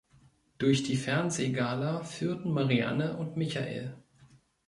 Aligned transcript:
Durch 0.57 0.81
die 0.81 0.95
Fernsehgala 0.95 2.01
führten 2.03 2.49
Marianne 2.53 3.17
und 3.17 3.37
Michael. 3.37 3.93